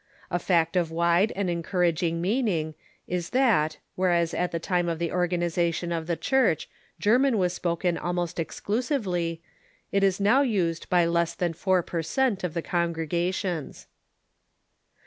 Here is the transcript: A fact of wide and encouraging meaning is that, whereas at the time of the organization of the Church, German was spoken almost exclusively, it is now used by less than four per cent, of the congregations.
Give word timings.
A 0.31 0.39
fact 0.39 0.75
of 0.75 0.89
wide 0.89 1.31
and 1.35 1.47
encouraging 1.47 2.21
meaning 2.21 2.73
is 3.05 3.29
that, 3.37 3.77
whereas 3.93 4.33
at 4.33 4.51
the 4.51 4.57
time 4.57 4.89
of 4.89 4.97
the 4.97 5.11
organization 5.11 5.91
of 5.91 6.07
the 6.07 6.15
Church, 6.17 6.67
German 6.99 7.37
was 7.37 7.53
spoken 7.53 7.99
almost 7.99 8.39
exclusively, 8.39 9.43
it 9.91 10.03
is 10.03 10.19
now 10.19 10.41
used 10.41 10.89
by 10.89 11.05
less 11.05 11.35
than 11.35 11.53
four 11.53 11.83
per 11.83 12.01
cent, 12.01 12.43
of 12.43 12.55
the 12.55 12.63
congregations. 12.63 13.85